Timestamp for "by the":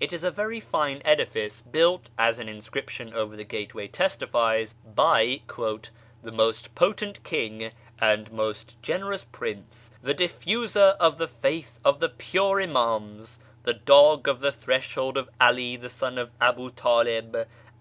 4.96-6.32